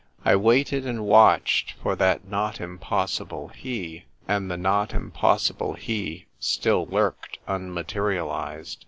[0.25, 6.25] I waited and watched for that not im possible he; and the not impossible he
[6.39, 8.79] still lurked unmaterialised.